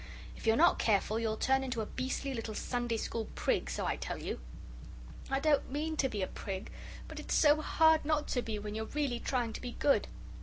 If 0.35 0.47
you're 0.47 0.55
not 0.55 0.79
careful, 0.79 1.19
you'll 1.19 1.37
turn 1.37 1.63
into 1.63 1.79
a 1.79 1.85
beastly 1.85 2.33
little 2.33 2.55
Sunday 2.55 2.97
school 2.97 3.25
prig, 3.35 3.69
so 3.69 3.85
I 3.85 3.97
tell 3.97 4.17
you." 4.17 4.39
"I 5.29 5.39
don't 5.39 5.69
mean 5.71 5.95
to 5.97 6.09
be 6.09 6.23
a 6.23 6.27
prig. 6.27 6.71
But 7.07 7.19
it's 7.19 7.35
so 7.35 7.61
hard 7.61 8.03
not 8.03 8.27
to 8.29 8.41
be 8.41 8.57
when 8.57 8.73
you're 8.73 8.85
really 8.85 9.19
trying 9.19 9.53
to 9.53 9.61
be 9.61 9.73
good." 9.73 10.07